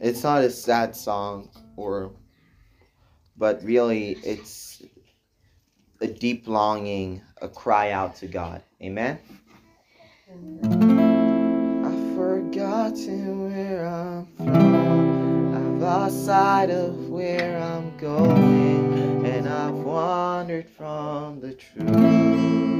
[0.00, 2.12] it's not a sad song or
[3.36, 4.82] but really it's
[6.00, 8.62] a deep longing, a cry out to God.
[8.82, 9.18] Amen.
[11.84, 15.54] I've forgotten where I'm from.
[15.54, 22.73] I've lost sight of where I'm going, and I've wandered from the truth.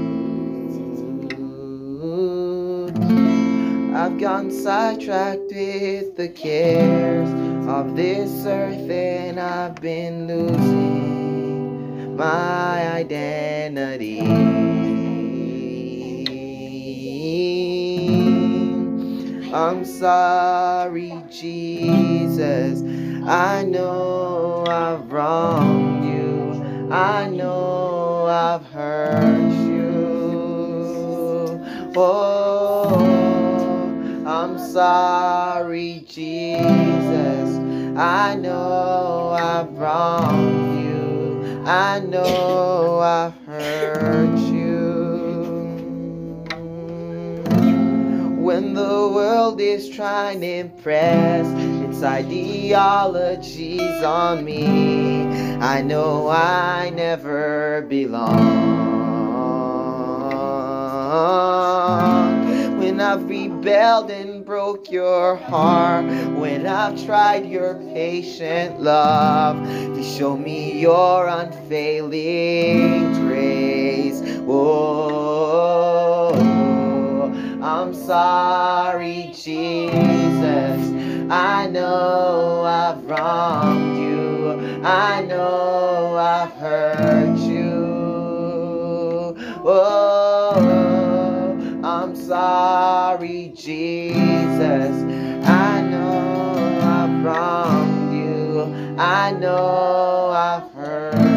[4.04, 7.30] I've gotten sidetracked with the cares
[7.66, 14.20] of this earth, and I've been losing my identity.
[19.54, 22.82] I'm sorry, Jesus.
[23.26, 26.92] I know I've wronged you.
[26.92, 29.94] I know I've hurt you.
[31.96, 32.33] Oh,
[35.54, 37.48] sorry, Jesus.
[37.96, 41.62] I know I've wronged you.
[41.64, 44.82] I know I've hurt you.
[48.36, 51.46] When the world is trying to impress
[51.88, 55.22] its ideologies on me,
[55.60, 58.74] I know I never belong.
[62.84, 66.04] When I've rebelled and broke your heart,
[66.36, 74.20] when I've tried your patient love to show me your unfailing grace.
[74.46, 74.74] Oh,
[77.62, 80.92] I'm sorry, Jesus.
[81.30, 84.60] I know I've wronged you.
[84.84, 87.33] I know I've hurt
[93.54, 94.94] Jesus.
[95.46, 98.96] I know I've wronged you.
[98.98, 101.33] I know I've hurt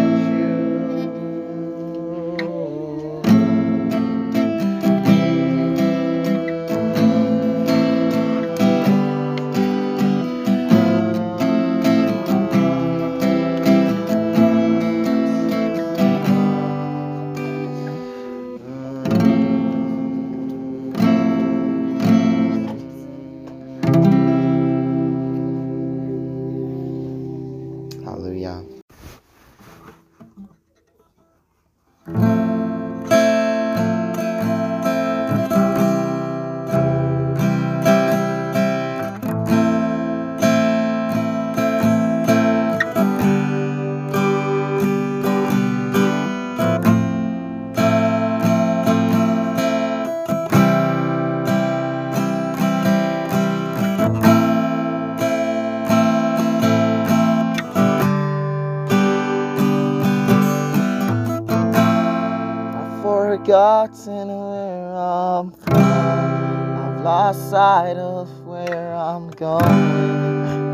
[63.48, 65.78] forgotten where I'm from.
[65.78, 69.64] I've lost sight of where I'm going,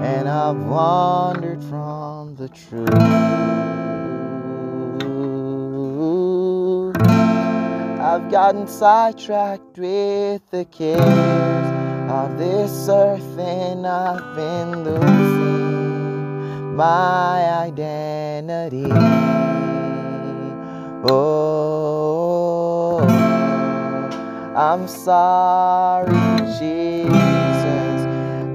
[0.03, 2.89] and I've wandered from the truth.
[8.01, 11.67] I've gotten sidetracked with the cares
[12.09, 18.91] of this earth, and I've been losing my identity.
[21.05, 21.52] Oh,
[24.73, 26.15] I'm sorry,
[26.57, 28.07] Jesus.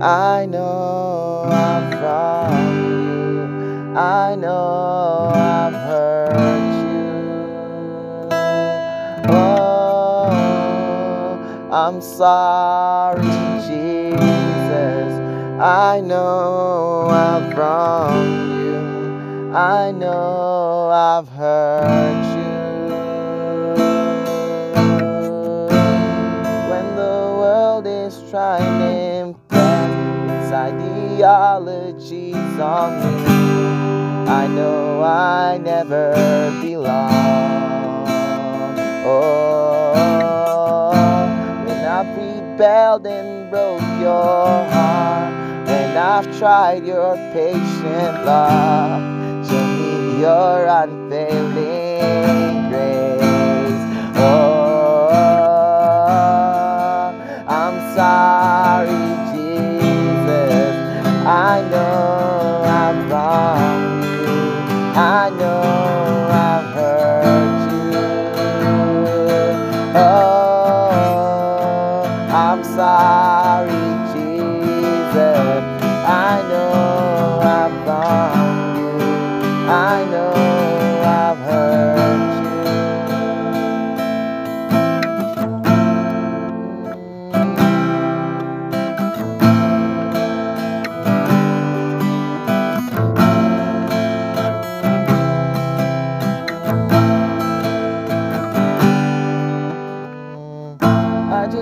[0.03, 3.95] I know I've wronged you.
[3.97, 8.27] I know I've hurt you.
[9.31, 10.29] Oh,
[11.71, 13.23] I'm sorry,
[13.69, 15.13] Jesus.
[15.63, 19.55] I know I've wronged you.
[19.55, 22.28] I know I've hurt you.
[31.19, 36.15] Ideologies on me, I know I never
[36.63, 38.07] belong.
[39.05, 40.85] Oh,
[41.67, 50.21] when I've rebelled and broke your heart, when I've tried your patient love, show me
[50.21, 50.69] your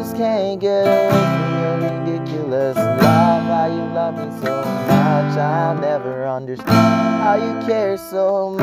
[0.06, 3.42] just can't get away from your ridiculous love.
[3.42, 7.22] How you love me so much, I'll never understand.
[7.22, 8.62] How you care so much,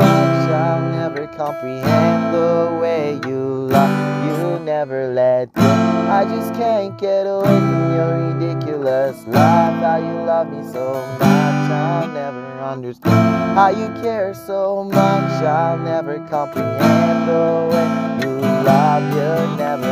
[0.50, 4.26] I'll never comprehend the way you love.
[4.26, 5.62] You never let go.
[5.62, 9.74] I just can't get away from your ridiculous love.
[9.82, 13.58] How you love me so much, I'll never understand.
[13.58, 19.02] How you care so much, I'll never comprehend the way you love.
[19.12, 19.83] You never.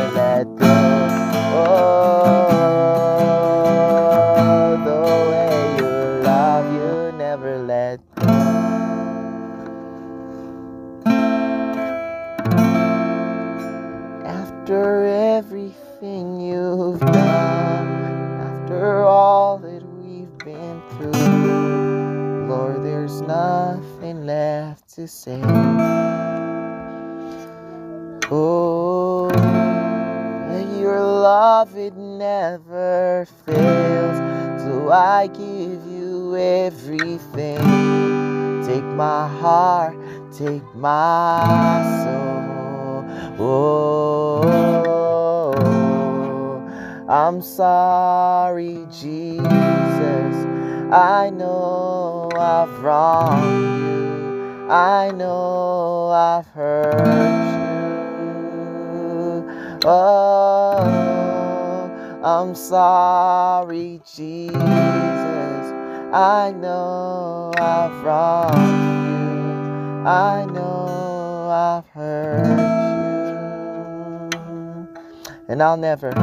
[15.23, 17.87] Everything you've done,
[18.41, 25.41] after all that we've been through, Lord, there's nothing left to say.
[28.29, 29.29] Oh,
[30.83, 34.17] your love, it never fails.
[34.63, 37.57] So I give you everything.
[38.65, 39.95] Take my heart,
[40.33, 43.05] take my soul.
[43.39, 44.92] Oh,
[47.09, 49.43] I'm sorry, Jesus.
[50.91, 54.67] I know I've wronged you.
[54.69, 57.43] I know I've hurt
[59.01, 59.79] you.
[59.85, 60.79] Oh,
[62.23, 64.53] I'm sorry, Jesus.
[66.13, 70.07] I know I've wronged you.
[70.07, 72.59] I know I've hurt
[74.29, 74.87] you.
[75.49, 76.13] And I'll never,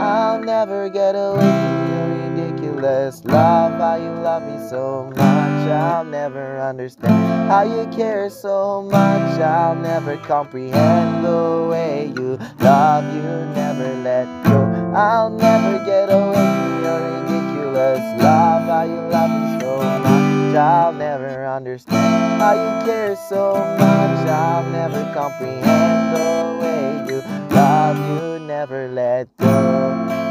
[0.00, 3.72] I'll never get away from your ridiculous love.
[3.80, 5.68] How you love me so much.
[5.68, 9.40] I'll never understand how you care so much.
[9.40, 13.04] I'll never comprehend the way you love.
[13.14, 13.22] You
[13.54, 14.92] never let go.
[14.94, 18.62] I'll never get away from your ridiculous love.
[18.68, 20.56] How you love me so much.
[20.56, 24.28] I'll never understand how you care so much.
[24.28, 27.22] I'll never comprehend the way you
[27.54, 27.96] love.
[27.96, 28.25] You
[28.68, 29.46] never let go.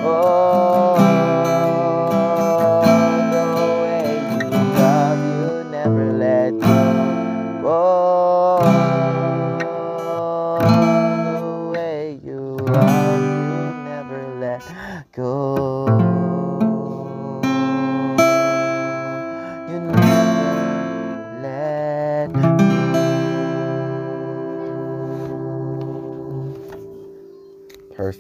[0.04, 0.55] Oh,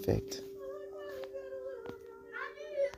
[0.06, 0.45] Perfect.